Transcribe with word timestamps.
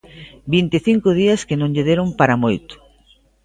Vinte 0.53 0.75
e 0.79 0.83
cinco 0.87 1.09
días 1.21 1.45
que 1.47 1.59
non 1.59 1.71
lle 1.73 1.87
deron 1.89 2.09
para 2.19 2.39
moito. 2.43 2.75